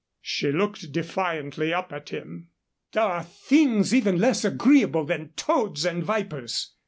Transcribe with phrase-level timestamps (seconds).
[0.23, 2.49] She looked defiantly up at him.
[2.91, 6.73] "There are things even less agreeable than toads and vipers."